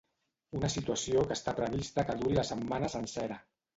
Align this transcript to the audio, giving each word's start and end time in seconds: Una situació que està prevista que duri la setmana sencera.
Una 0.59 0.69
situació 0.75 1.25
que 1.31 1.37
està 1.39 1.55
prevista 1.59 2.07
que 2.09 2.17
duri 2.23 2.39
la 2.39 2.47
setmana 2.53 2.91
sencera. 2.99 3.39